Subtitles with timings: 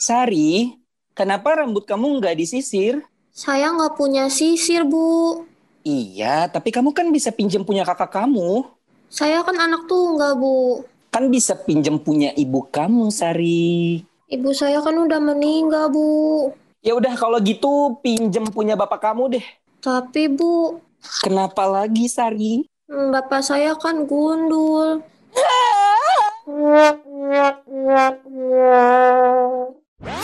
[0.00, 0.80] Sari,
[1.12, 3.04] kenapa rambut kamu nggak disisir?
[3.36, 5.44] Saya nggak punya sisir, Bu.
[5.84, 8.64] Iya, tapi kamu kan bisa pinjam punya kakak kamu.
[9.12, 10.88] Saya kan anak tunggal, Bu.
[11.12, 14.00] Kan bisa pinjam punya ibu kamu, Sari.
[14.32, 16.48] Ibu saya kan udah meninggal, Bu.
[16.80, 19.44] Ya udah kalau gitu pinjam punya bapak kamu deh.
[19.84, 20.80] Tapi, Bu,
[21.20, 22.64] Kenapa lagi, Sari?
[22.88, 25.04] hmm, bapak saya kan gundul.
[30.02, 30.16] Ladies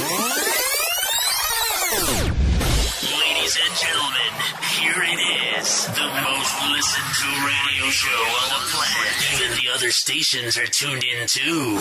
[3.60, 4.32] and gentlemen,
[4.72, 5.20] here it
[5.60, 5.84] is.
[5.88, 9.12] The most listened to radio show on the planet.
[9.34, 11.78] Even the other stations are tuned in too.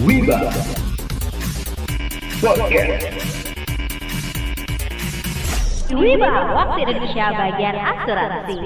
[0.00, 0.48] Wiba
[2.40, 3.04] Podcast
[5.92, 8.56] Wiba, waktu Indonesia bagian asuransi.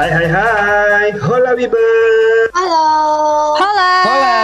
[0.00, 1.76] Hai hai hai Hola Wiba
[2.56, 2.88] Halo.
[3.60, 3.92] Halo.
[4.08, 4.40] Hola.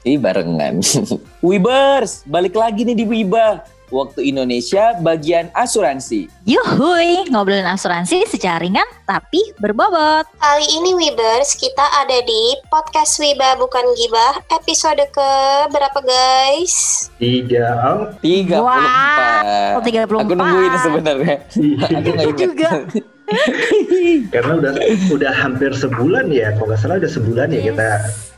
[0.00, 0.80] Ih, barengan.
[1.44, 3.68] Wibers, balik lagi nih di Wiba.
[3.92, 6.32] Waktu Indonesia bagian asuransi.
[6.48, 10.24] Yuhui, ngobrolin asuransi secara ringan tapi berbobot.
[10.40, 15.30] Kali ini Wibers, kita ada di podcast Wiba Bukan Gibah, episode ke
[15.68, 17.12] berapa guys?
[17.20, 18.56] Tiga am 34.
[18.56, 20.16] Wow, 34.
[20.16, 21.36] Aku nungguin sebenarnya.
[21.92, 22.40] Aku nggak ingat.
[22.40, 22.70] juga.
[24.34, 24.72] Karena udah
[25.12, 27.88] udah hampir sebulan ya Kalau nggak salah udah sebulan ya kita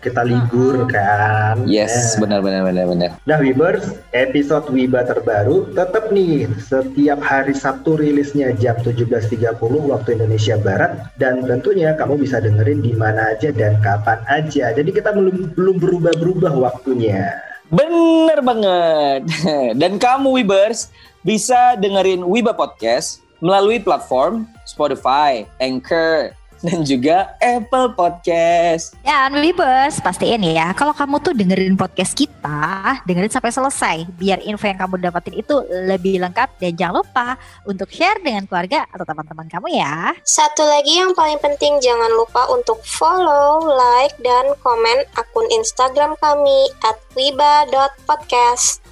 [0.00, 2.24] kita libur kan Yes, Ya.
[2.24, 3.10] benar benar benar benar.
[3.28, 3.84] Nah Wibers,
[4.16, 11.44] episode Wiba terbaru tetap nih setiap hari Sabtu rilisnya jam 17.30 waktu Indonesia Barat dan
[11.44, 14.72] tentunya kamu bisa dengerin di mana aja dan kapan aja.
[14.72, 17.36] Jadi kita belum belum berubah-berubah waktunya.
[17.68, 19.28] Bener banget.
[19.80, 20.90] Dan kamu Wibers
[21.22, 28.92] bisa dengerin Wiba Podcast melalui platform Spotify, Anchor, dan juga Apple Podcast.
[29.00, 33.96] Dan Wibers, pastiin ya, kalau kamu tuh dengerin podcast kita, dengerin sampai selesai.
[34.20, 35.56] Biar info yang kamu dapetin itu
[35.88, 40.12] lebih lengkap dan jangan lupa untuk share dengan keluarga atau teman-teman kamu ya.
[40.22, 46.68] Satu lagi yang paling penting jangan lupa untuk follow, like, dan komen akun Instagram kami
[46.84, 48.84] at wiba.podcast.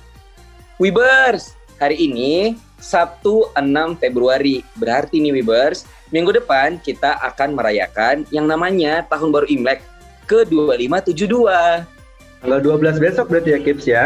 [0.81, 4.63] Wibers, hari ini Sabtu 6 Februari.
[4.79, 5.85] Berarti nih Wibers,
[6.15, 9.83] minggu depan kita akan merayakan yang namanya Tahun Baru Imlek
[10.31, 11.35] ke-2572.
[12.39, 14.05] Tanggal 12 besok berarti ya Kips ya.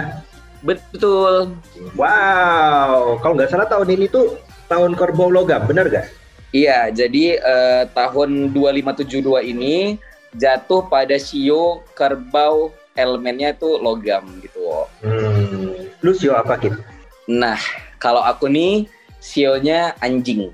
[0.62, 1.59] Betul.
[1.99, 4.38] Wow, kalau nggak salah tahun ini tuh
[4.71, 6.06] tahun kerbau logam, bener gak?
[6.54, 9.99] Iya, jadi eh, tahun 2572 ini
[10.39, 14.60] jatuh pada Shio kerbau elemennya itu logam gitu.
[15.04, 15.89] Hmm.
[16.04, 16.77] Lu sio apa Kip?
[17.28, 17.59] Nah,
[18.02, 18.90] kalau aku nih
[19.22, 20.50] Shio-nya anjing.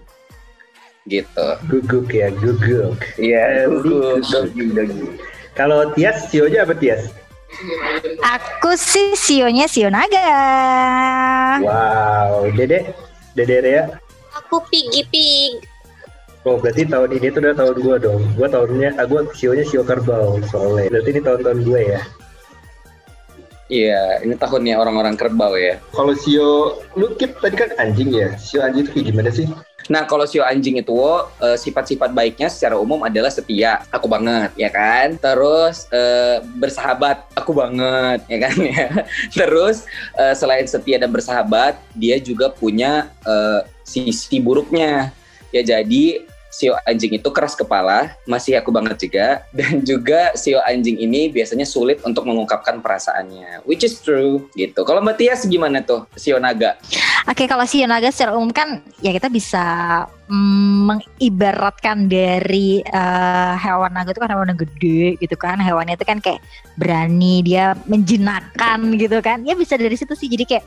[1.08, 1.46] Gitu.
[1.72, 3.00] Guguk ya, guguk.
[3.16, 5.16] Iya, Eli guguk.
[5.56, 7.08] Kalau Tias, sionya apa Tias?
[8.20, 10.28] Aku sih sionya Sio Naga.
[11.64, 12.92] Wow, Dede,
[13.32, 13.84] Dede Rea.
[14.36, 15.64] Aku Piggy Pig.
[16.44, 18.20] Oh, berarti tahun ini tuh udah tahun gua dong.
[18.36, 20.92] Gua tahunnya, ah, gua sionya sio kerbau soalnya.
[20.92, 22.00] Berarti ini tahun-tahun gue ya.
[23.68, 25.76] Iya, ini tahunnya orang-orang kerbau ya.
[25.92, 28.32] Kalau sio, lu Kip tadi kan anjing ya.
[28.40, 29.44] Sio anjing itu kayak gimana sih?
[29.88, 30.96] Nah, kalau Shio anjing itu
[31.40, 35.16] eh, sifat-sifat baiknya secara umum adalah setia, aku banget, ya kan?
[35.16, 38.88] Terus eh, bersahabat, aku banget, ya kan ya.
[39.32, 39.88] Terus
[40.20, 43.12] eh, selain setia dan bersahabat, dia juga punya
[43.84, 45.12] sisi buruknya.
[45.48, 49.46] Ya jadi Sio anjing itu keras kepala, masih aku banget juga.
[49.54, 54.82] Dan juga Sio anjing ini biasanya sulit untuk mengungkapkan perasaannya, which is true gitu.
[54.82, 56.74] Kalau Mbak Tias gimana tuh, Sio naga?
[57.30, 59.62] Oke, kalau Sio Naga secara umum kan ya kita bisa
[60.26, 65.62] mm, mengibaratkan dari eh, hewan naga itu kan hewan yang gede gitu kan.
[65.62, 66.42] Hewannya itu kan kayak
[66.74, 69.46] berani, dia menjinakkan gitu kan.
[69.46, 70.26] Ya bisa dari situ sih.
[70.26, 70.64] Jadi kayak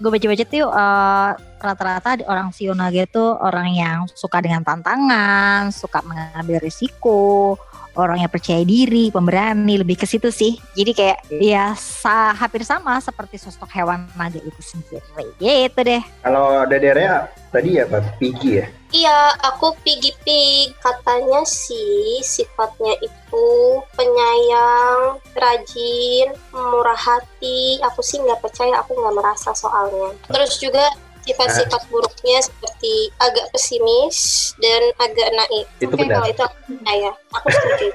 [0.00, 1.30] gue baca-baca tuh eh,
[1.60, 7.60] rata-rata orang Sio Naga itu orang yang suka dengan tantangan, suka mengambil risiko,
[7.96, 10.58] orang yang percaya diri, pemberani, lebih ke situ sih.
[10.76, 15.02] Jadi kayak ya sa- hampir sama seperti sosok hewan naga itu sendiri.
[15.38, 16.02] Gitu deh.
[16.22, 18.66] Kalau Rea tadi ya Pak Piggy ya.
[18.90, 20.74] Iya, aku Piggy Pig.
[20.82, 23.46] Katanya sih sifatnya itu
[23.94, 27.78] penyayang, rajin, murah hati.
[27.86, 30.14] Aku sih nggak percaya, aku nggak merasa soalnya.
[30.26, 30.90] Terus juga
[31.30, 35.66] sifat-sifat buruknya seperti agak pesimis dan agak naif.
[35.78, 36.18] Itu Oke, benar.
[36.18, 37.10] kalau itu aku percaya.
[37.38, 37.86] Aku setuju.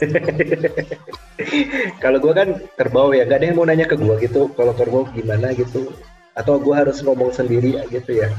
[2.00, 2.50] Kalau gue kan
[2.80, 4.48] kerbau ya, gak ada yang mau nanya ke gue gitu.
[4.56, 5.92] Kalau kerbau gimana gitu?
[6.32, 8.32] Atau gue harus ngomong sendiri gitu ya?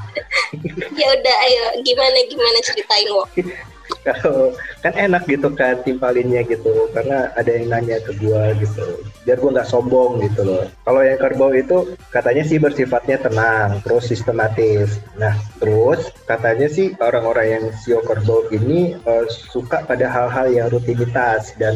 [1.01, 3.29] ya udah, ayo gimana gimana ceritain wo.
[4.07, 9.03] Kalau kan enak gitu kan timpalinnya gitu, karena ada yang nanya ke gue gitu.
[9.27, 10.65] Biar gue nggak sombong gitu loh.
[10.87, 15.03] Kalau yang kerbau itu katanya sih bersifatnya tenang, terus sistematis.
[15.19, 21.55] Nah, terus katanya sih orang-orang yang sio kerbau ini eh, suka pada hal-hal yang rutinitas
[21.59, 21.75] dan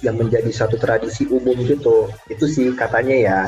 [0.00, 2.08] yang menjadi satu tradisi umum gitu.
[2.30, 3.40] Itu sih katanya ya.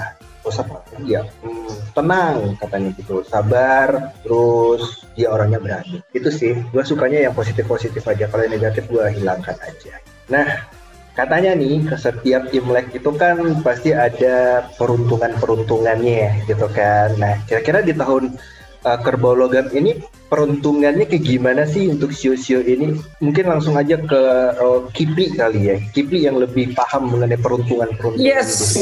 [0.46, 0.78] Apa?
[1.02, 5.98] Ya, hmm, tenang katanya gitu, sabar, terus dia orangnya berani.
[6.14, 8.30] Itu sih, gue sukanya yang positif-positif aja.
[8.30, 9.98] Kalau yang negatif gue hilangkan aja.
[10.30, 10.70] Nah,
[11.18, 17.16] katanya nih ke setiap Imlek itu kan pasti ada peruntungan-peruntungannya gitu kan.
[17.18, 18.38] Nah, kira-kira di tahun
[18.86, 19.98] uh, kerbau logam ini
[20.30, 22.94] peruntungannya kayak gimana sih untuk sio-sio ini?
[23.18, 24.20] Mungkin langsung aja ke
[24.54, 25.76] uh, Kipli kali ya.
[25.90, 28.78] Kipli yang lebih paham mengenai peruntungan-peruntungan Yes,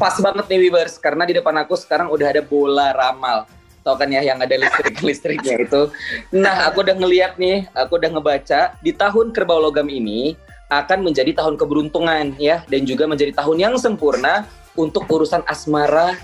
[0.00, 3.44] pas banget nih Wibers karena di depan aku sekarang udah ada bola ramal.
[3.84, 5.88] Tau kan ya yang ada listrik-listriknya itu.
[6.34, 10.36] Nah, aku udah ngeliat nih, aku udah ngebaca di tahun kerbau logam ini
[10.68, 14.44] akan menjadi tahun keberuntungan ya dan juga menjadi tahun yang sempurna
[14.76, 16.20] untuk urusan asmara,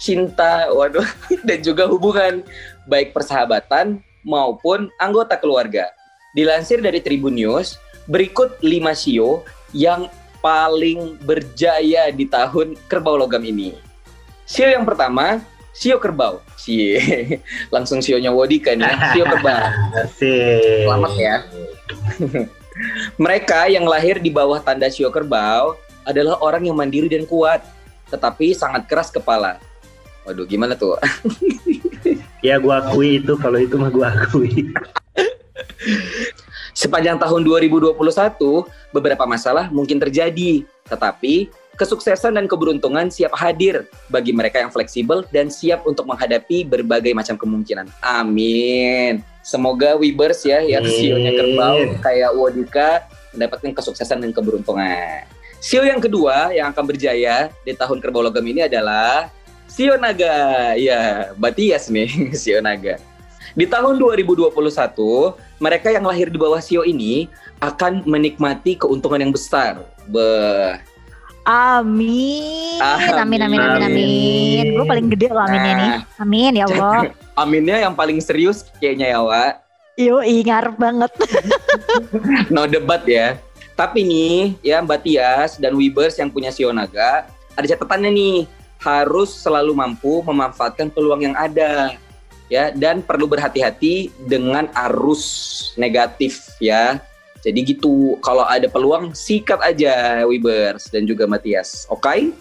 [0.00, 1.06] cinta, waduh
[1.48, 2.40] dan juga hubungan
[2.88, 5.92] baik persahabatan maupun anggota keluarga.
[6.32, 7.76] Dilansir dari Tribun News,
[8.08, 9.44] berikut 5 sio
[9.76, 10.08] yang
[10.40, 13.76] paling berjaya di tahun kerbau logam ini.
[14.48, 15.44] Sio yang pertama,
[15.76, 16.40] sio kerbau.
[16.56, 16.98] Cie,
[17.74, 19.68] langsung sionya Wodi kan ya, sio kerbau.
[20.16, 21.36] Selamat ya.
[23.20, 25.76] Mereka yang lahir di bawah tanda sio kerbau
[26.08, 27.60] adalah orang yang mandiri dan kuat,
[28.08, 29.60] tetapi sangat keras kepala.
[30.30, 30.94] Waduh, gimana tuh?
[32.40, 34.72] Ya gua akui itu kalau itu mah gua akui.
[36.72, 38.00] Sepanjang tahun 2021,
[38.96, 45.52] beberapa masalah mungkin terjadi, tetapi kesuksesan dan keberuntungan siap hadir bagi mereka yang fleksibel dan
[45.52, 47.92] siap untuk menghadapi berbagai macam kemungkinan.
[48.00, 49.20] Amin.
[49.44, 53.04] Semoga Wibers ya yang sionya kerbau kayak Wodika
[53.36, 55.28] mendapatkan kesuksesan dan keberuntungan.
[55.60, 59.28] Sio yang kedua yang akan berjaya di tahun kerbau logam ini adalah
[59.70, 60.74] Sio Naga.
[60.74, 62.98] Ya, Batias nih Sio Naga.
[63.54, 64.50] Di tahun 2021,
[65.62, 67.30] mereka yang lahir di bawah Sio ini
[67.62, 69.86] akan menikmati keuntungan yang besar.
[70.10, 70.82] Beh.
[71.46, 72.78] Amin.
[72.82, 73.82] Amin, amin, amin, amin.
[73.82, 74.64] Amin.
[74.76, 75.90] Gue paling gede loh aminnya nih.
[76.20, 77.00] Amin ya Allah.
[77.40, 79.64] Aminnya yang paling serius kayaknya ya, Wak.
[79.96, 81.12] Yoi, ngarep banget.
[82.54, 83.40] No debat ya.
[83.74, 87.24] Tapi nih, ya Mbak Tias dan Wibers yang punya Sio Naga,
[87.56, 88.38] ada catatannya nih.
[88.80, 91.94] Harus selalu mampu memanfaatkan peluang yang ada.
[92.50, 95.22] Ya, dan perlu berhati-hati dengan arus
[95.78, 96.98] negatif ya.
[97.40, 101.86] Jadi gitu, kalau ada peluang sikat aja Wibers dan juga Matias.
[101.88, 102.34] Oke?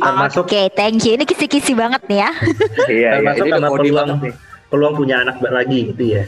[0.00, 1.14] Termasuk Oke, thank you.
[1.14, 2.30] Ini kisi-kisi banget nih ya.
[2.98, 4.34] Iya, termasuk ini sama kode peluang banget nih.
[4.66, 6.22] peluang punya anak lagi gitu ya.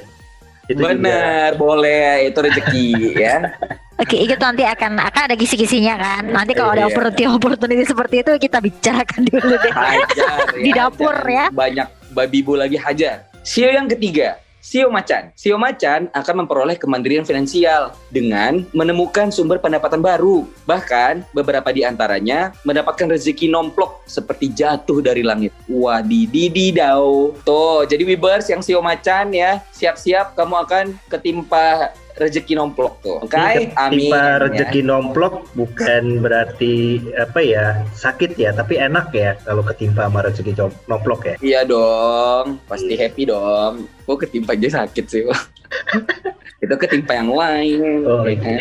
[0.70, 0.94] Itu juga.
[0.94, 2.30] Benar, boleh.
[2.30, 2.86] Itu rezeki
[3.18, 3.36] ya.
[3.98, 6.22] Oke, itu nanti akan akan ada kisi-kisinya kan.
[6.30, 6.94] Nanti kalau ada Iya.
[6.94, 9.72] opportunity opportunity seperti itu kita bicarakan dulu deh.
[9.90, 11.50] Hajar Di dapur ya.
[11.50, 13.26] Banyak babi bu lagi hajar.
[13.42, 15.32] Sio yang ketiga, Sio Macan.
[15.32, 20.44] Sio Macan akan memperoleh kemandirian finansial dengan menemukan sumber pendapatan baru.
[20.68, 25.56] Bahkan beberapa di antaranya mendapatkan rezeki nomplok seperti jatuh dari langit.
[25.64, 27.32] Wadidididau.
[27.40, 33.18] Tuh, jadi Wibers yang Sio Macan ya, siap-siap kamu akan ketimpa rezeki nomplok tuh.
[33.22, 33.34] Oke?
[33.38, 34.10] Ini Amin.
[34.10, 34.38] ketimpa ya.
[34.42, 36.74] rezeki nomplok bukan berarti
[37.14, 40.52] apa ya sakit ya, tapi enak ya kalau ketimpa sama rezeki
[40.90, 41.34] nomplok ya.
[41.38, 43.86] Iya dong, pasti happy dong.
[44.04, 45.22] Kok ketimpa aja sakit sih?
[46.64, 48.02] Itu ketimpa yang lain.
[48.02, 48.38] Oh, ya iya.
[48.42, 48.58] kan?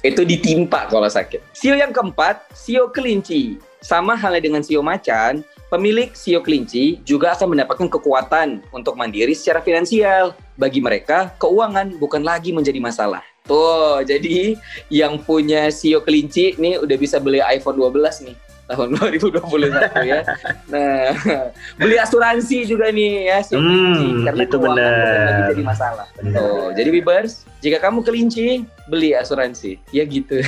[0.00, 1.40] itu ditimpa kalau sakit.
[1.52, 3.60] Sio yang keempat, sio kelinci.
[3.84, 9.58] Sama halnya dengan sio macan, pemilik sio kelinci juga akan mendapatkan kekuatan untuk mandiri secara
[9.60, 10.34] finansial.
[10.56, 13.20] Bagi mereka, keuangan bukan lagi menjadi masalah.
[13.44, 14.58] Tuh, jadi
[14.88, 20.26] yang punya sio kelinci nih udah bisa beli iPhone 12 nih tahun 2021 ya.
[20.66, 21.14] Nah,
[21.78, 25.22] beli asuransi juga nih ya sio Hmm, kelinci karena itu keuangan bukan benar.
[25.30, 26.06] lagi jadi masalah.
[26.18, 26.34] Benar.
[26.34, 27.32] Tuh, jadi Wibers,
[27.62, 28.46] jika kamu kelinci,
[28.90, 29.78] beli asuransi.
[29.94, 30.42] Ya gitu.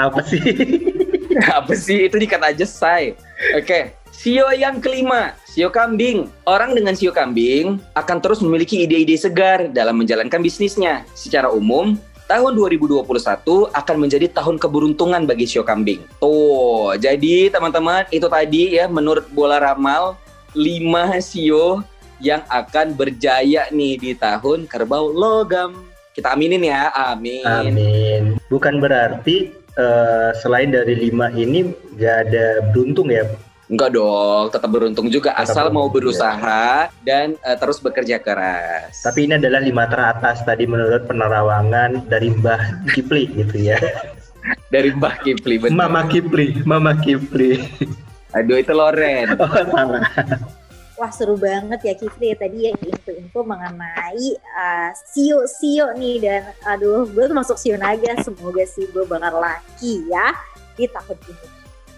[0.00, 0.40] Apa sih?
[1.58, 2.06] Apa sih?
[2.06, 3.18] Itu dikat aja, say.
[3.54, 3.94] Oke.
[4.14, 6.30] Sio yang kelima, sio kambing.
[6.46, 11.02] Orang dengan sio kambing akan terus memiliki ide-ide segar dalam menjalankan bisnisnya.
[11.18, 11.98] Secara umum,
[12.30, 13.04] tahun 2021
[13.74, 16.06] akan menjadi tahun keberuntungan bagi sio kambing.
[16.22, 20.14] Tuh, jadi teman-teman itu tadi ya menurut bola ramal
[20.54, 21.82] lima sio
[22.22, 25.84] yang akan berjaya nih di tahun kerbau logam.
[26.14, 27.42] Kita aminin ya, amin.
[27.42, 28.22] Amin.
[28.46, 33.26] Bukan berarti eh, selain dari lima ini nggak ada beruntung ya.
[33.64, 39.00] Enggak dong, tetap beruntung juga Tetap asal mau beruntung, berusaha dan eh, terus bekerja keras.
[39.00, 43.80] Tapi ini adalah lima teratas tadi menurut penerawangan dari Mbah Kipli gitu ya.
[44.74, 45.76] dari Mbah Kipli bener.
[45.76, 47.62] Mama Kipli, Mama Kipli.
[48.34, 49.38] Aduh itu Loren.
[49.38, 50.02] Oh, salah.
[50.94, 57.24] Wah seru banget ya Kifli tadi ya info-info mengenai uh, sio-sio nih dan aduh gue
[57.26, 60.30] tuh masuk sio naga semoga sih gue bakal laki ya
[60.78, 61.46] di tahun ini.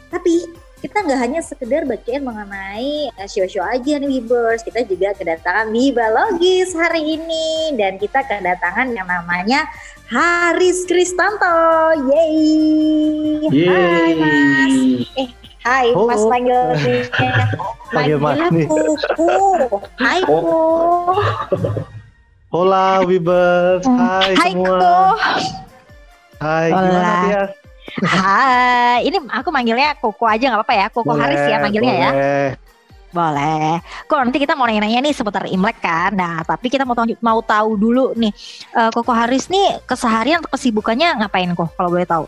[0.08, 0.34] Tapi
[0.80, 6.72] kita nggak hanya sekedar bacain mengenai uh, sio-sio aja nih Wibers, kita juga kedatangan Wibalogis
[6.72, 9.68] hari ini dan kita kedatangan yang namanya
[10.08, 12.00] Haris Kristanto.
[12.00, 13.44] Yeay.
[13.52, 14.76] Hai Mas.
[15.12, 15.45] Yeay.
[15.66, 16.06] Hai, Oh.
[16.06, 16.54] Mas panggil
[17.94, 18.66] Panggil Mas nih.
[18.70, 19.30] Kuku.
[19.98, 20.38] Hai, Oh.
[20.38, 21.66] Ku.
[22.46, 24.78] Hola Wibers, hai, Hai semua.
[24.78, 24.94] Ko.
[26.38, 26.86] Hai, Hola.
[26.86, 27.50] gimana Tias?
[28.06, 32.10] Hai, ini aku manggilnya Koko aja nggak apa-apa ya, Koko Haris ya manggilnya ya.
[32.12, 32.48] boleh.
[33.08, 33.70] Boleh.
[34.04, 36.12] Kok nanti kita mau nanya-nanya nih seputar Imlek kan.
[36.12, 38.30] Nah, tapi kita mau tahu mau tahu dulu nih,
[38.72, 42.24] eh, Koko Haris nih keseharian kesibukannya ngapain kok kalau boleh tahu?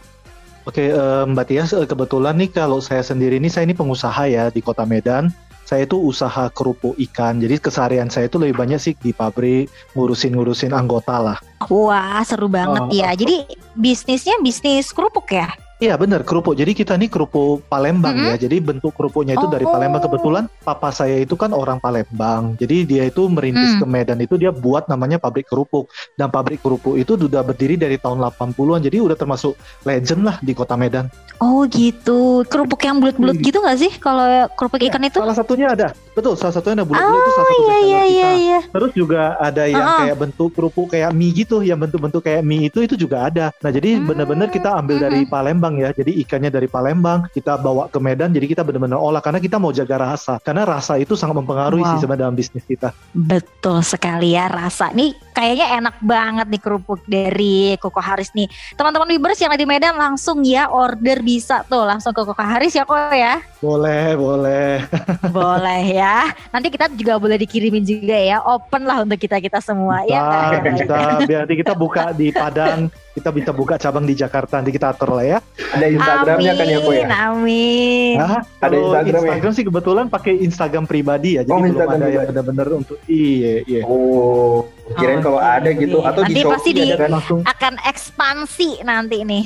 [0.68, 4.52] Oke, eh, Mbak Tias, eh, kebetulan nih kalau saya sendiri nih, saya ini pengusaha ya
[4.52, 5.32] di Kota Medan.
[5.64, 10.72] Saya itu usaha kerupuk ikan, jadi keseharian saya itu lebih banyak sih di pabrik, ngurusin-ngurusin
[10.76, 11.38] anggota lah.
[11.72, 12.92] Wah, seru banget Oh.
[12.92, 13.16] ya.
[13.16, 15.48] Jadi bisnisnya bisnis kerupuk ya?
[15.78, 16.58] Iya benar kerupuk.
[16.58, 18.34] Jadi kita nih kerupuk Palembang Mm-mm.
[18.34, 18.36] ya.
[18.36, 19.70] Jadi bentuk kerupuknya itu dari Oh.
[19.70, 20.02] Palembang.
[20.02, 22.58] Kebetulan papa saya itu kan orang Palembang.
[22.58, 23.80] Jadi dia itu merintis Hmm.
[23.80, 25.86] ke Medan itu dia buat namanya pabrik kerupuk.
[26.12, 28.82] Dan pabrik kerupuk itu sudah berdiri dari tahun 80-an.
[28.82, 29.54] Jadi udah termasuk
[29.84, 31.06] legend lah di kota Medan.
[31.38, 32.42] Oh gitu.
[32.44, 33.46] Kerupuk yang bulat-bulat Hmm.
[33.46, 35.22] gitu nggak sih kalau kerupuk ikan itu?
[35.22, 35.94] Salah satunya ada.
[36.10, 38.10] Betul, salah satunya ada bulat-bulat itu salah satu Iya iya kita.
[38.10, 38.58] iya iya.
[38.66, 39.98] Terus juga ada yang Ah.
[40.02, 43.54] kayak bentuk kerupuk kayak mie gitu, yang bentuk-bentuk kayak mie itu itu juga ada.
[43.62, 45.92] Nah jadi Hmm, benar-benar kita ambil dari Palembang ya.
[45.92, 48.32] Jadi ikannya dari Palembang, kita bawa ke Medan.
[48.32, 50.40] Jadi kita benar-benar olah karena kita mau jaga rasa.
[50.40, 51.90] Karena rasa itu sangat mempengaruhi Wow.
[51.94, 52.94] sih sebenarnya dalam bisnis kita.
[53.12, 54.88] Betul sekali ya rasa.
[54.96, 58.50] Nih kayaknya enak banget nih kerupuk dari Koko Haris nih.
[58.74, 62.74] Teman-teman Wibers yang ada di Medan langsung ya order bisa tuh langsung ke Koko Haris
[62.74, 63.38] ya kok ya.
[63.62, 64.82] Boleh, boleh.
[65.38, 66.34] Boleh ya.
[66.50, 68.42] Nanti kita juga boleh dikirimin juga ya.
[68.42, 70.18] Open lah untuk kita kita semua ya.
[70.18, 70.74] Bisa, kan?
[70.74, 70.96] bisa.
[71.26, 74.62] Biar nanti kita buka di Padang, kita bisa buka cabang di Jakarta.
[74.62, 75.38] Nanti kita atur lah ya.
[75.74, 77.06] Ada Instagramnya kan ya, Ko ya?
[77.30, 78.14] Amin.
[78.18, 79.26] Nah, Ada kalau Instagram ya?
[79.26, 81.42] Instagram sih kebetulan pakai Instagram pribadi ya.
[81.42, 83.82] Jadi Oh, belum Instagram ada yang benar-benar untuk iya, iya.
[83.84, 85.50] Oh, kirain kalau Oke.
[85.60, 87.10] ada gitu atau di Nanti pasti Shopee di- ada kan?
[87.12, 89.44] Langsung Akan ekspansi nanti nih.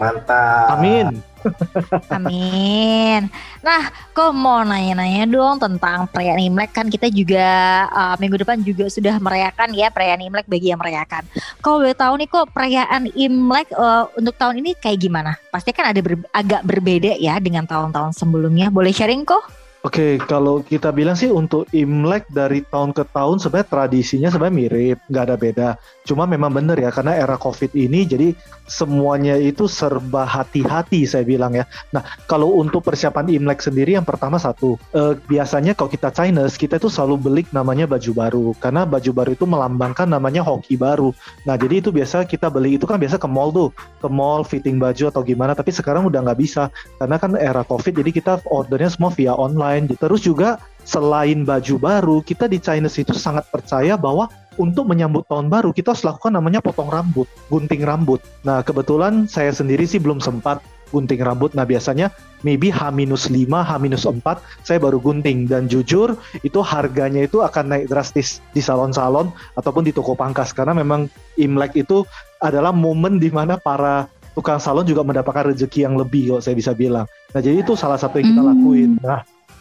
[0.00, 0.80] Mantap.
[0.80, 1.20] Amin.
[2.16, 3.28] Amin.
[3.60, 3.82] Nah,
[4.12, 7.48] kok mau nanya-nanya dong tentang perayaan Imlek kan kita juga
[7.88, 11.24] uh, minggu depan juga sudah merayakan ya perayaan Imlek bagi yang merayakan.
[11.60, 15.36] Kalau boleh tahu nih kok perayaan Imlek uh, untuk tahun ini kayak gimana?
[15.52, 18.72] Pasti kan ada ber- agak berbeda ya dengan tahun-tahun sebelumnya.
[18.72, 19.44] Boleh sharing kok?
[19.80, 24.98] Oke, kalau kita bilang sih untuk Imlek dari tahun ke tahun sebenarnya tradisinya sebenarnya mirip,
[25.08, 25.68] nggak ada beda.
[26.04, 28.36] Cuma memang benar ya, karena era COVID ini jadi
[28.68, 31.64] semuanya itu serba hati-hati saya bilang ya.
[31.96, 36.76] Nah, kalau untuk persiapan Imlek sendiri yang pertama satu, eh, biasanya kalau kita Chinese, kita
[36.76, 38.46] itu selalu beli namanya baju baru.
[38.60, 41.16] Karena baju baru itu melambangkan namanya hoki baru.
[41.48, 44.76] Nah, jadi itu biasa kita beli itu kan biasa ke mall tuh, ke mall fitting
[44.76, 46.68] baju atau gimana, tapi sekarang udah nggak bisa
[47.00, 52.16] karena kan era covid jadi kita ordernya semua via online terus juga selain baju baru
[52.24, 54.26] kita di Chinese itu sangat percaya bahwa
[54.58, 59.54] untuk menyambut tahun baru kita harus lakukan namanya potong rambut gunting rambut nah kebetulan saya
[59.54, 60.58] sendiri sih belum sempat
[60.90, 62.10] gunting rambut nah biasanya
[62.42, 64.26] maybe H-5 H-4
[64.66, 69.94] saya baru gunting dan jujur itu harganya itu akan naik drastis di salon-salon ataupun di
[69.94, 71.06] toko pangkas karena memang
[71.38, 72.02] Imlek itu
[72.42, 76.72] adalah momen di mana para tukang salon juga mendapatkan rezeki yang lebih kalau saya bisa
[76.72, 77.06] bilang.
[77.34, 78.50] Nah jadi itu salah satu yang kita Hmm.
[78.54, 78.90] lakuin.
[79.02, 79.20] Nah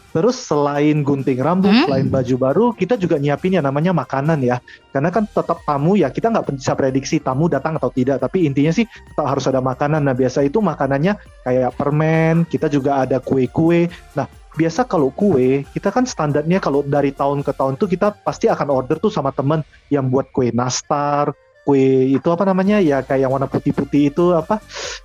[0.09, 1.85] terus selain gunting rambut, Hmm.
[1.85, 4.57] selain baju baru, kita juga nyiapin yang namanya makanan ya.
[4.89, 8.19] Karena kan tetap tamu ya kita nggak bisa prediksi tamu datang atau tidak.
[8.21, 10.01] Tapi intinya sih tetap harus ada makanan.
[10.05, 11.13] Nah biasa itu makanannya
[11.45, 13.89] kayak permen, kita juga ada kue-kue.
[14.17, 14.25] Nah
[14.57, 18.67] biasa kalau kue kita kan standarnya kalau dari tahun ke tahun tuh kita pasti akan
[18.67, 19.61] order tuh sama temen
[19.93, 21.31] yang buat kue nastar,
[21.69, 22.81] kue itu apa namanya?
[22.81, 24.57] Ya kayak yang warna putih-putih itu apa?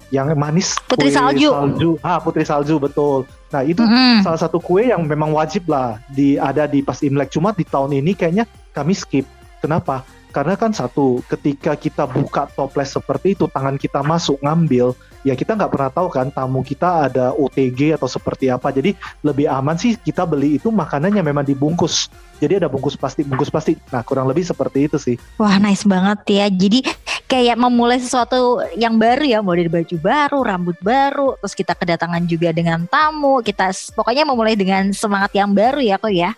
[0.09, 0.69] Yang manis.
[0.89, 1.53] Putri kue salju.
[2.01, 3.29] ah putri salju betul.
[3.53, 4.25] Nah itu Mm-mm.
[4.25, 7.29] salah satu kue yang memang wajib lah di ada di pas imlek.
[7.29, 9.29] Cuma di tahun ini kayaknya kami skip.
[9.61, 10.01] Kenapa
[10.35, 14.91] Karena kan satu, ketika kita buka toples seperti itu, tangan kita masuk ngambil,
[15.23, 18.75] ya kita nggak pernah tahu kan tamu kita ada OTG atau seperti apa.
[18.75, 22.11] Jadi lebih aman sih kita beli itu makanannya memang dibungkus.
[22.43, 23.79] Jadi ada bungkus plastik, bungkus plastik.
[23.95, 25.15] Nah kurang lebih seperti itu sih.
[25.39, 26.47] Wah nice banget ya.
[26.51, 26.83] Jadi
[27.31, 32.27] kayak memulai sesuatu yang baru ya, mau dari baju baru, rambut baru, terus kita kedatangan
[32.27, 36.35] juga dengan tamu, kita pokoknya memulai dengan semangat yang baru ya kok ya.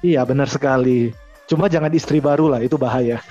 [0.00, 1.12] Iya benar sekali.
[1.50, 3.18] Cuma jangan istri baru lah, itu bahaya.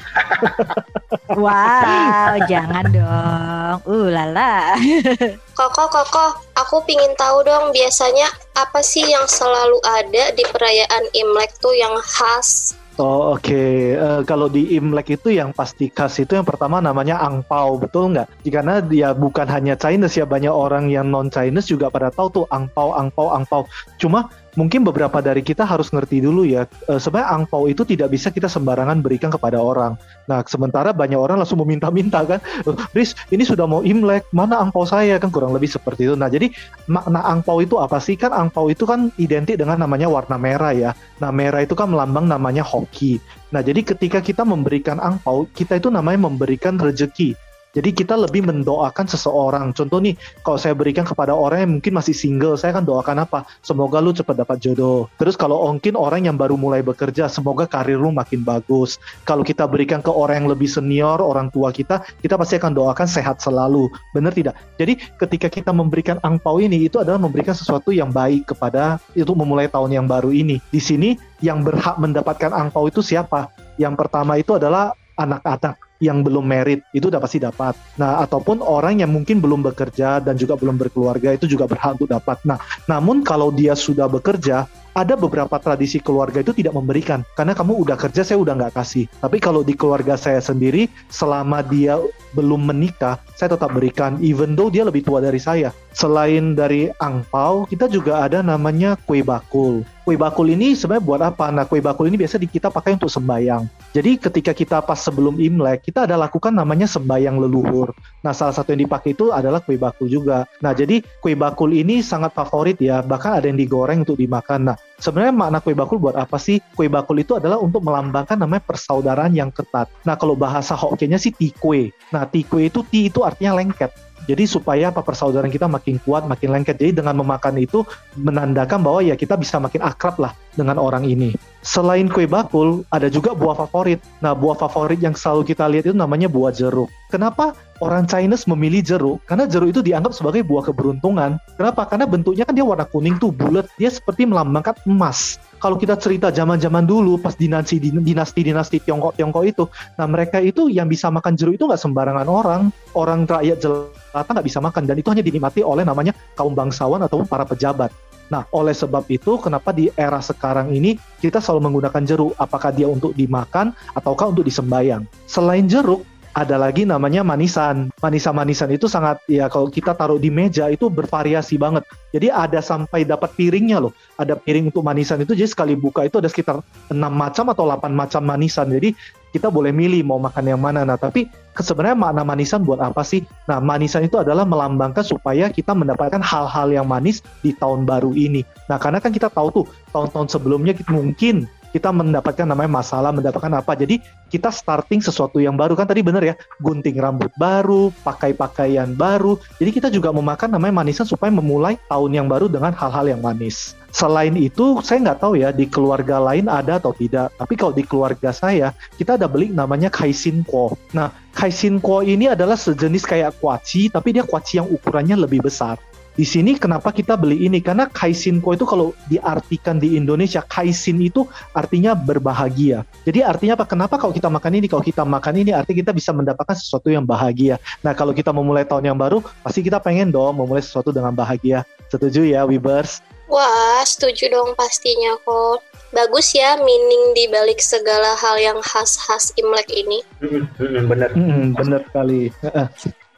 [1.29, 3.77] Wow, jangan dong.
[3.85, 4.73] Uh lala.
[5.57, 8.25] Koko, Koko, aku pingin tahu dong biasanya
[8.57, 12.73] apa sih yang selalu ada di perayaan Imlek tuh yang khas?
[12.99, 13.47] Oh oke,
[13.95, 18.27] Eh, kalau di Imlek itu yang pasti khas itu yang pertama namanya angpau, betul nggak?
[18.49, 22.45] Karena dia bukan hanya Chinese ya, banyak orang yang non Chinese juga pada tahu tuh
[22.51, 23.63] angpau, angpau, angpau.
[24.01, 28.33] Cuma mungkin beberapa dari kita harus ngerti dulu ya, eh, sebenarnya angpau itu tidak bisa
[28.33, 29.99] kita sembarangan berikan kepada orang.
[30.25, 34.85] Nah sementara banyak orang langsung meminta-minta kan, "Eh, Riz ini sudah mau Imlek, mana angpau
[34.85, 36.15] saya kan kurang lebih seperti itu.
[36.15, 36.49] Nah jadi
[36.89, 38.15] makna angpau itu apa sih?
[38.15, 40.91] Kan angpau itu kan identik dengan namanya warna merah ya.
[41.19, 43.19] Nah, merah itu kan melambang namanya hoki.
[43.51, 47.35] Nah, jadi ketika kita memberikan angpau, kita itu namanya memberikan rejeki.
[47.69, 49.69] Jadi kita lebih mendoakan seseorang.
[49.77, 53.45] Contoh nih, kalau saya berikan kepada orang yang mungkin masih single, saya akan doakan apa?
[53.61, 55.05] Semoga lu cepat dapat jodoh.
[55.21, 58.97] Terus kalau mungkin orang yang baru mulai bekerja, semoga karir lu makin bagus.
[59.29, 63.05] Kalau kita berikan ke orang yang lebih senior, orang tua kita, kita pasti akan doakan
[63.05, 63.85] sehat selalu.
[64.17, 64.57] Benar tidak?
[64.81, 69.69] Jadi ketika kita memberikan angpau ini, itu adalah memberikan sesuatu yang baik kepada itu memulai
[69.69, 70.57] tahun yang baru ini.
[70.73, 71.13] Di sini
[71.45, 73.53] yang berhak mendapatkan angpau itu siapa?
[73.77, 77.75] Yang pertama itu adalah anak-anak yang belum merit itu udah pasti dapat.
[77.99, 82.09] Nah, ataupun orang yang mungkin belum bekerja dan juga belum berkeluarga itu juga berhak untuk
[82.09, 82.39] dapat.
[82.47, 84.65] Nah, namun kalau dia sudah bekerja,
[84.99, 89.07] ada beberapa tradisi keluarga itu tidak memberikan karena kamu udah kerja saya udah nggak kasih.
[89.23, 91.95] Tapi kalau di keluarga saya sendiri, selama dia
[92.35, 95.71] belum menikah, saya tetap berikan even though dia lebih tua dari saya.
[95.95, 99.81] Selain dari angpau, kita juga ada namanya kue bakul.
[100.05, 101.53] Kue bakul ini sebenarnya buat apa?
[101.53, 103.67] Nah, kue bakul ini biasa kita pakai untuk sembayang.
[103.93, 107.93] Jadi ketika kita pas sebelum Imlek, kita ada lakukan namanya sembayang leluhur.
[108.25, 110.49] Nah, salah satu yang dipakai itu adalah kue bakul juga.
[110.65, 114.73] Nah, jadi kue bakul ini sangat favorit ya, bahkan ada yang digoreng untuk dimakan.
[114.73, 116.59] Nah, sebenarnya makna kue bakul buat apa sih?
[116.75, 119.87] Kue bakul itu adalah untuk melambangkan namanya persaudaraan yang ketat.
[120.03, 121.95] Nah, kalau bahasa Hokkien-nya sih tikwe.
[122.11, 123.89] Nah, tikwe itu ti itu artinya lengket.
[124.25, 126.75] Jadi supaya apa persaudaraan kita makin kuat, makin lengket.
[126.81, 127.85] Jadi dengan memakan itu
[128.17, 131.31] menandakan bahwa ya kita bisa makin akrab lah dengan orang ini.
[131.59, 133.99] Selain kue bakul, ada juga buah favorit.
[134.23, 136.87] Nah, buah favorit yang selalu kita lihat itu namanya buah jeruk.
[137.11, 137.51] Kenapa
[137.83, 139.19] orang Chinese memilih jeruk?
[139.27, 141.35] Karena jeruk itu dianggap sebagai buah keberuntungan.
[141.59, 141.83] Kenapa?
[141.87, 143.67] Karena bentuknya kan dia warna kuning tuh, bulat.
[143.75, 145.41] Dia seperti melambangkan emas.
[145.59, 149.67] Kalau kita cerita zaman-zaman dulu, pas dinasti dinasti-dinasti Tiongkok-Tiongkok itu,
[149.99, 152.61] nah mereka itu yang bisa makan jeruk itu nggak sembarangan orang.
[152.95, 154.87] Orang rakyat jelata nggak bisa makan.
[154.87, 157.91] Dan itu hanya dinikmati oleh namanya kaum bangsawan ataupun para pejabat.
[158.29, 162.31] Nah, oleh sebab itu, kenapa di era sekarang ini kita selalu menggunakan jeruk?
[162.37, 165.03] Apakah dia untuk dimakan ataukah untuk disembayang?
[165.25, 166.05] Selain jeruk,
[166.39, 167.91] ada lagi namanya manisan.
[167.99, 171.83] Manisan-manisan itu sangat ya kalau kita taruh di meja itu bervariasi banget.
[172.15, 173.91] Jadi ada sampai dapat piringnya loh.
[174.15, 177.91] Ada piring untuk manisan itu jadi sekali buka itu ada sekitar 6 macam atau 8
[177.91, 178.71] macam manisan.
[178.71, 178.95] Jadi
[179.35, 180.87] kita boleh milih mau makan yang mana.
[180.87, 183.21] Nah, tapi sebenarnya makna manisan buat apa sih?
[183.45, 188.41] Nah, manisan itu adalah melambangkan supaya kita mendapatkan hal-hal yang manis di tahun baru ini.
[188.71, 193.53] Nah, karena kan kita tahu tuh tahun-tahun sebelumnya kita mungkin kita mendapatkan namanya masalah, mendapatkan
[193.53, 193.73] apa.
[193.77, 198.93] Jadi kita starting sesuatu yang baru kan tadi bener ya, gunting rambut baru, pakai pakaian
[198.93, 199.37] baru.
[199.57, 203.73] Jadi kita juga memakan namanya manisan supaya memulai tahun yang baru dengan hal-hal yang manis.
[203.89, 207.33] Selain itu, saya nggak tahu ya di keluarga lain ada atau tidak.
[207.41, 208.69] Tapi kalau di keluarga saya,
[209.01, 210.77] kita ada beli namanya kaisin ko.
[210.93, 215.81] Nah, kaisin ko ini adalah sejenis kayak kuaci, tapi dia kuaci yang ukurannya lebih besar.
[216.19, 217.63] Di sini kenapa kita beli ini?
[217.63, 221.23] Karena kaisin ko itu kalau diartikan di Indonesia, kaisin itu
[221.55, 222.83] artinya berbahagia.
[223.07, 223.63] Jadi artinya apa?
[223.63, 224.67] Kenapa kalau kita makan ini?
[224.67, 227.55] Kalau kita makan ini artinya kita bisa mendapatkan sesuatu yang bahagia.
[227.87, 231.63] Nah kalau kita memulai tahun yang baru, pasti kita pengen dong memulai sesuatu dengan bahagia.
[231.87, 232.99] Setuju ya, Webers?
[233.31, 235.63] Wah, setuju dong pastinya kok.
[235.95, 240.03] Bagus ya meaning di balik segala hal yang khas-khas Imlek ini.
[240.19, 241.09] Mm-mm, mm-mm, bener.
[241.15, 242.27] Hmm, bener sekali.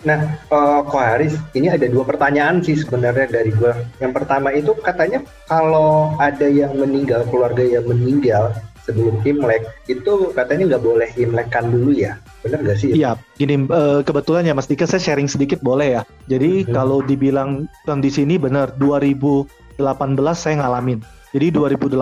[0.01, 3.69] Nah, eh, Ko Haris, ini ada dua pertanyaan sih sebenarnya dari gue.
[4.01, 8.49] Yang pertama itu katanya kalau ada yang meninggal, keluarga yang meninggal
[8.81, 12.17] sebelum Imlek, itu katanya nggak boleh Imlekan dulu ya.
[12.41, 12.97] Bener nggak sih?
[12.97, 16.03] Iya, gini eh, kebetulan ya Mas Dika saya sharing sedikit boleh ya.
[16.25, 16.73] Jadi Mhm.
[16.73, 21.20] kalau dibilang kondisi ini benar 2018 saya ngalamin.
[21.31, 21.95] Jadi 2018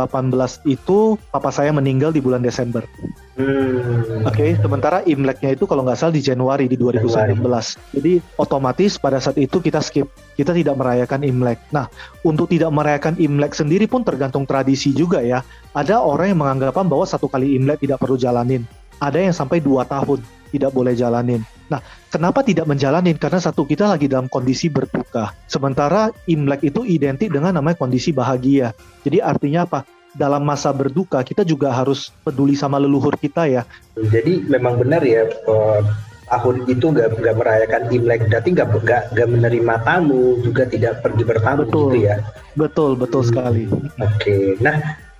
[0.65, 2.81] itu papa saya meninggal di bulan Desember.
[3.37, 4.25] Hmm.
[4.25, 7.37] Oke, sementara Imleknya itu kalau nggak salah di Januari di 2019.
[7.93, 11.61] Jadi otomatis pada saat itu kita skip, kita tidak merayakan Imlek.
[11.69, 11.85] Nah,
[12.25, 15.45] untuk tidak merayakan Imlek sendiri pun tergantung tradisi juga ya.
[15.77, 18.65] Ada orang yang menganggapan bahwa satu kali Imlek tidak perlu jalanin.
[18.97, 21.41] Ada yang sampai dua tahun tidak boleh jalanin.
[21.69, 23.15] Nah, kenapa tidak menjalanin?
[23.15, 25.31] Karena satu kita lagi dalam kondisi berduka.
[25.45, 28.73] Sementara Imlek itu identik dengan namanya kondisi bahagia.
[29.05, 29.85] Jadi artinya apa?
[30.09, 33.61] Dalam masa berduka kita juga harus peduli sama leluhur kita ya.
[33.93, 35.81] Jadi memang benar ya eh,
[36.29, 38.67] tahun itu nggak nggak merayakan Imlek, berarti nggak
[39.13, 41.93] nggak menerima tamu, juga tidak pergi bertamu Betul.
[41.93, 42.15] gitu ya.
[42.57, 43.29] Betul, betul Hmm.
[43.29, 43.63] sekali.
[44.01, 44.77] Oke, nah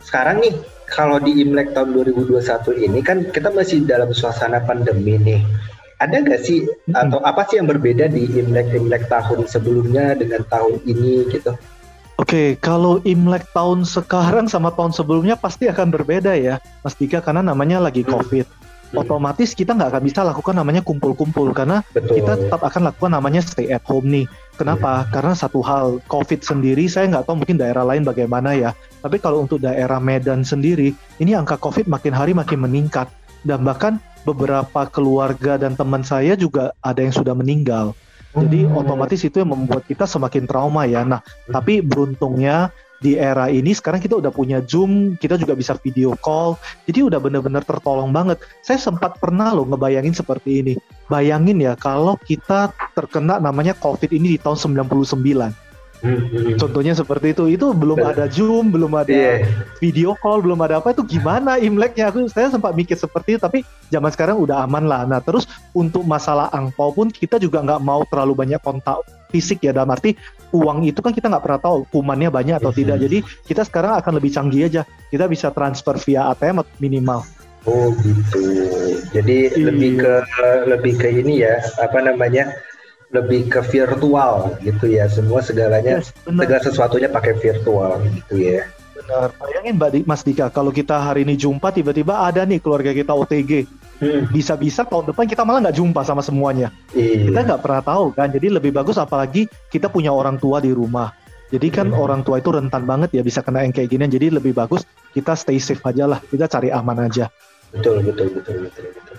[0.10, 0.58] sekarang nih
[0.90, 2.42] kalau di Imlek tahun 2021
[2.82, 5.46] ini kan kita masih dalam suasana pandemi nih.
[6.02, 6.98] Ada nggak sih Mm-mm.
[6.98, 11.54] atau apa sih yang berbeda di Imlek-Imlek tahun sebelumnya dengan tahun ini gitu?
[12.20, 17.40] Oke, kalau Imlek tahun sekarang sama tahun sebelumnya pasti akan berbeda ya, Mas Dika, karena
[17.40, 18.12] namanya lagi Hmm.
[18.18, 18.44] COVID.
[18.44, 18.59] Hmm.
[18.90, 22.22] Otomatis kita nggak akan bisa lakukan namanya kumpul-kumpul karena Betul.
[22.22, 24.26] kita tetap akan lakukan namanya stay at home nih.
[24.58, 25.08] Kenapa?
[25.14, 28.74] Karena satu hal COVID sendiri, saya nggak tahu mungkin daerah lain bagaimana ya.
[29.00, 33.08] Tapi kalau untuk daerah Medan sendiri, ini angka COVID makin hari makin meningkat
[33.48, 37.96] dan bahkan beberapa keluarga dan teman saya juga ada yang sudah meninggal.
[38.36, 38.78] Jadi Hmm.
[38.78, 41.02] otomatis itu yang membuat kita semakin trauma ya.
[41.02, 42.70] Nah, tapi beruntungnya
[43.00, 46.60] di era ini sekarang kita udah punya Zoom, kita juga bisa video call.
[46.84, 48.44] Jadi udah bener-bener tertolong banget.
[48.64, 50.74] Saya sempat pernah loh ngebayangin seperti ini.
[51.08, 55.69] Bayangin ya kalau kita terkena namanya COVID ini di tahun 99.
[56.56, 57.44] Contohnya seperti itu.
[57.52, 59.44] Itu belum ada Zoom, belum ada Iya.
[59.84, 63.68] video call, belum ada apa itu gimana Imleknya aku saya sempat mikir seperti itu tapi
[63.92, 65.04] zaman sekarang udah aman lah.
[65.04, 69.76] Nah, terus untuk masalah angpau pun kita juga nggak mau terlalu banyak kontak fisik ya
[69.76, 70.18] dalam arti
[70.50, 72.98] uang itu kan kita nggak pernah tahu kumannya banyak atau tidak.
[72.98, 74.82] Jadi kita sekarang akan lebih canggih aja.
[75.12, 77.22] Kita bisa transfer via ATM minimal.
[77.68, 78.40] Oh gitu.
[79.12, 79.68] Jadi Iya.
[79.68, 80.14] lebih ke
[80.66, 82.50] lebih ke ini ya, apa namanya?
[83.10, 85.06] Lebih ke virtual gitu ya.
[85.06, 88.70] Semua segalanya Yes, segala sesuatunya pakai virtual gitu ya.
[88.92, 89.32] benar.
[89.34, 93.10] Bayangin Mbak Di- Mas Dika kalau kita hari ini jumpa tiba-tiba ada nih keluarga kita
[93.10, 93.64] OTG.
[93.98, 96.72] Hmm, Bisa-bisa tahun depan kita malah nggak jumpa sama semuanya.
[96.90, 97.00] kita
[97.34, 97.44] iya.
[97.44, 101.12] nggak pernah tahu kan jadi lebih bagus apalagi kita punya orang tua di rumah
[101.50, 101.98] jadi kan Hmm.
[101.98, 105.34] orang tua itu rentan banget ya bisa kena yang kayak gini jadi lebih bagus kita
[105.34, 107.28] stay safe aja lah kita cari aman aja
[107.70, 109.18] Betul betul betul betul betul.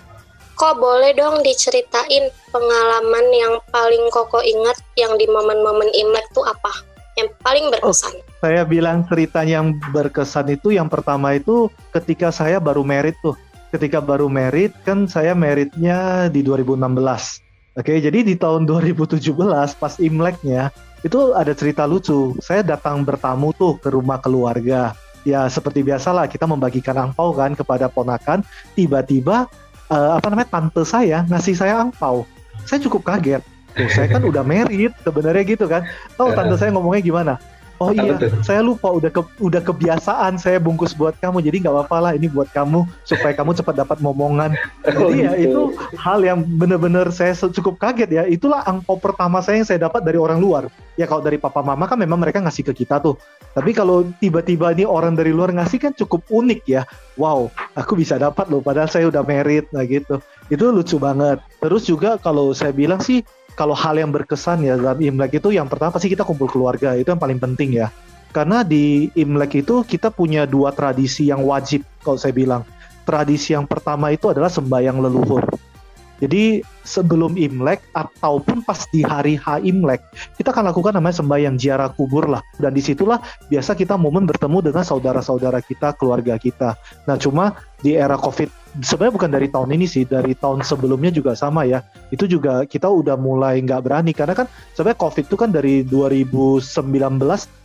[0.60, 6.84] Kok boleh dong diceritain pengalaman yang paling Koko ingat yang di momen-momen Imlek tuh apa?
[7.16, 8.20] Yang paling berkesan.
[8.44, 13.32] saya bilang ceritanya yang berkesan itu yang pertama itu ketika saya baru merit tuh.
[13.72, 16.76] Ketika baru merit kan saya meritnya di 2016
[17.80, 19.32] oke jadi di tahun 2017
[19.80, 20.68] pas imleknya
[21.00, 22.36] itu ada cerita lucu.
[22.44, 24.92] Saya datang bertamu tuh ke rumah keluarga.
[25.24, 28.44] Ya seperti biasalah kita membagikan angpau kan kepada ponakan.
[28.76, 29.48] Tiba-tiba
[29.90, 32.24] eh, apa namanya tante saya ngasih saya angpau
[32.64, 33.42] saya cukup kaget
[33.74, 35.86] tuh saya kan udah merit sebenarnya gitu kan
[36.18, 37.34] tahu tante saya ngomongnya gimana
[37.80, 38.12] Oh iya,
[38.44, 42.28] saya lupa udah ke, udah kebiasaan saya bungkus buat kamu, jadi nggak apa-apa lah ini
[42.28, 44.52] buat kamu supaya kamu cepat dapat momongan.
[44.84, 45.48] Oh, Jadi ya gitu.
[45.48, 45.62] itu
[45.96, 48.22] hal yang bener-bener saya cukup kaget ya.
[48.28, 50.68] Itulah angpau pertama saya yang saya dapat dari orang luar.
[51.00, 53.16] Ya kalau dari papa mama kan memang mereka ngasih ke kita tuh.
[53.50, 56.82] Tapi kalau tiba-tiba ini orang dari luar ngasih kan cukup unik ya.
[57.18, 60.22] Wow, aku bisa dapat loh padahal saya udah merit nah gitu.
[60.46, 61.42] Itu lucu banget.
[61.58, 63.26] Terus juga kalau saya bilang sih
[63.58, 67.10] kalau hal yang berkesan ya dalam Imlek itu yang pertama pasti kita kumpul keluarga itu
[67.10, 67.90] yang paling penting ya.
[68.30, 72.62] Karena di Imlek itu kita punya dua tradisi yang wajib kalau saya bilang.
[73.02, 75.69] Tradisi yang pertama itu adalah sembahyang leluhur.
[76.20, 80.04] Jadi sebelum Imlek ataupun pas di hari H Imlek,
[80.36, 82.44] kita akan lakukan namanya sembahyang ziarah kubur lah.
[82.60, 86.76] Dan di situlah biasa kita momen bertemu dengan saudara-saudara kita, keluarga kita.
[87.08, 91.34] Nah cuma di era COVID, sebenarnya bukan dari tahun ini sih, dari tahun sebelumnya juga
[91.34, 91.82] sama ya.
[92.14, 94.46] Itu juga kita udah mulai nggak berani karena kan
[94.78, 96.70] sebenarnya COVID itu kan dari 2019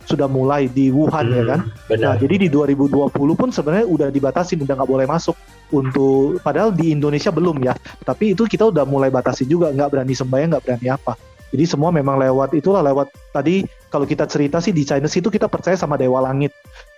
[0.06, 1.60] sudah mulai di Wuhan ya kan.
[1.66, 2.06] Hmm, Benar.
[2.06, 5.34] Nah, jadi di 2020 pun sebenarnya udah dibatasin, udah nggak boleh masuk
[5.74, 7.74] untuk padahal di Indonesia belum ya.
[8.02, 11.14] Tapi itu kita udah mulai batasi juga, nggak berani sembahyang, nggak berani apa.
[11.54, 15.46] Jadi semua memang lewat itulah lewat tadi kalau kita cerita sih di Chinese itu kita
[15.46, 16.50] percaya sama dewa langit.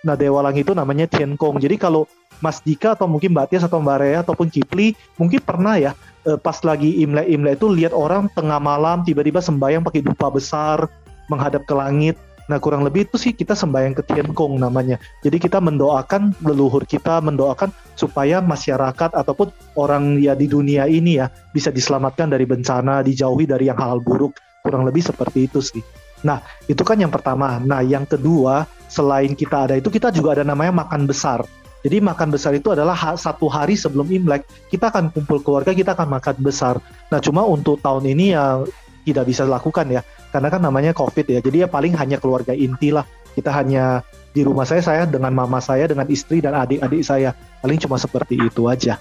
[0.03, 1.61] Nah dewa langit itu namanya Tiankong.
[1.61, 2.09] Jadi kalau
[2.39, 5.91] Mas Dika atau mungkin Mbak Tias atau Mbak Rea ataupun Kipli mungkin pernah ya
[6.27, 10.87] eh, pas lagi Imlek Imlek itu lihat orang tengah malam tiba-tiba sembahyang pakai dupa besar
[11.29, 12.15] menghadap ke langit.
[12.49, 14.97] Nah kurang lebih itu sih kita sembahyang ke Tiankong namanya.
[15.21, 21.29] Jadi kita mendoakan leluhur kita, mendoakan supaya masyarakat ataupun orang ya di dunia ini ya
[21.53, 24.33] bisa diselamatkan dari bencana, dijauhi dari yang hal buruk.
[24.65, 25.85] Kurang lebih seperti itu sih.
[26.25, 27.61] Nah, itu kan yang pertama.
[27.63, 31.45] Nah, yang kedua, selain kita ada itu, kita juga ada namanya makan besar.
[31.79, 35.95] Jadi makan besar itu adalah ha satu hari sebelum Imlek, kita akan kumpul keluarga, kita
[35.95, 36.75] akan makan besar.
[37.07, 38.67] Nah, cuma untuk tahun ini yang
[39.07, 40.01] tidak bisa dilakukan ya,
[40.35, 41.39] karena kan namanya COVID ya.
[41.39, 43.07] Jadi ya paling hanya keluarga inti lah.
[43.31, 44.03] Kita hanya
[44.35, 47.31] di rumah saya, saya dengan mama saya, dengan istri dan adik-adik saya.
[47.63, 48.99] Paling cuma seperti itu aja.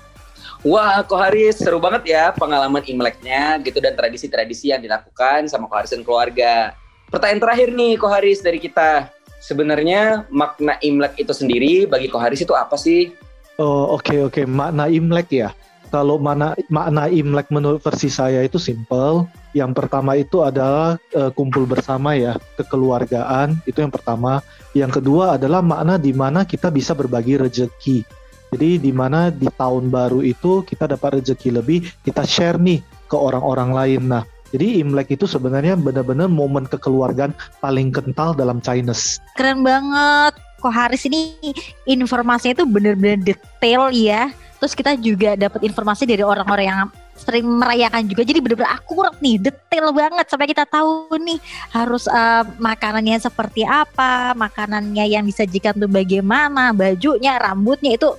[0.67, 5.79] Wah, Ko Haris seru banget ya pengalaman Imleknya gitu dan tradisi-tradisi yang dilakukan sama Ko
[5.79, 6.75] Haris dan keluarga.
[7.11, 9.11] Pertanyaan terakhir nih Ko Haris dari kita.
[9.39, 13.15] Sebenarnya makna Imlek itu sendiri bagi Ko Haris itu apa sih?
[13.59, 14.45] Oh, oke okay, oke, okay.
[14.47, 15.51] makna Imlek ya.
[15.89, 19.25] Kalau mana makna Imlek menurut versi saya itu simple.
[19.57, 24.45] Yang pertama itu adalah uh, kumpul bersama ya, kekeluargaan, itu yang pertama.
[24.77, 28.05] Yang kedua adalah makna di mana kita bisa berbagi rezeki.
[28.53, 33.17] Jadi di mana di tahun baru itu kita dapat rezeki lebih, kita share nih ke
[33.17, 34.03] orang-orang lain.
[34.13, 39.21] Nah, jadi Imlek itu sebenarnya benar-benar momen kekeluargaan paling kental dalam Chinese.
[39.37, 40.41] Keren banget.
[40.59, 41.39] Kok Haris ini
[41.87, 44.33] informasinya itu benar-benar detail ya.
[44.59, 46.81] Terus kita juga dapat informasi dari orang-orang yang
[47.19, 51.39] sering merayakan juga jadi benar-benar akurat nih detail banget sampai kita tahu nih
[51.75, 58.15] harus uh, makanannya seperti apa makanannya yang disajikan tuh bagaimana bajunya rambutnya itu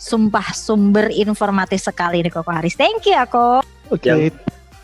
[0.00, 3.60] sumpah sumber informatif sekali nih Koko Haris thank you aku
[3.92, 4.32] oke okay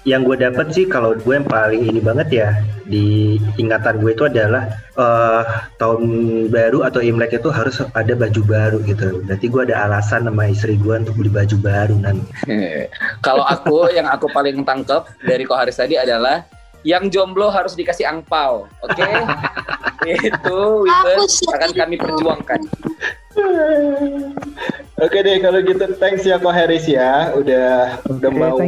[0.06, 2.48] yang gue dapat sih kalau gue yang paling ini banget ya
[2.88, 5.42] di ingatan gue itu adalah uh,
[5.76, 6.02] tahun
[6.48, 9.26] baru atau imlek itu harus ada baju baru gitu.
[9.26, 12.30] Berarti gue ada alasan sama istri gue untuk beli baju baru nanti.
[13.26, 16.46] kalau aku yang aku paling tangkep dari Koharis tadi adalah
[16.86, 18.94] yang jomblo harus dikasih angpau, oke?
[18.94, 20.14] Okay?
[20.30, 20.60] itu
[21.50, 22.60] akan kami perjuangkan.
[24.98, 28.58] Oke deh kalau gitu thanks ya Ko Harris ya udah okay, udah mau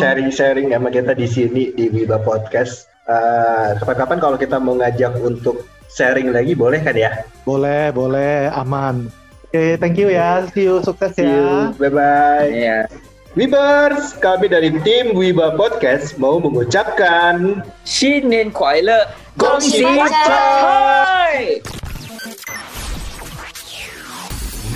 [0.00, 2.88] sharing-sharing sama kita di sini di Wiba Podcast.
[3.04, 7.28] Uh, kapan-kapan kalau kita mau ngajak untuk sharing lagi boleh kan ya?
[7.44, 9.12] Boleh, boleh, aman.
[9.52, 10.48] Oke, okay, thank you ya.
[10.56, 11.76] See you, sukses See ya.
[11.76, 12.48] Bye bye.
[12.48, 12.88] Yeah.
[13.36, 21.60] Wibers, kami dari tim Wiba Podcast mau mengucapkan Shinin Kuai Le, Gong Xi Chai!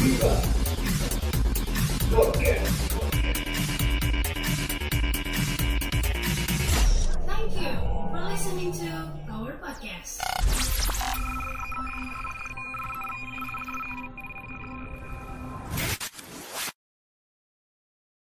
[0.08, 0.44] Thank
[2.18, 2.67] you for